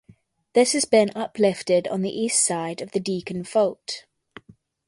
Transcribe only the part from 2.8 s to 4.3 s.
of the Deakin Fault.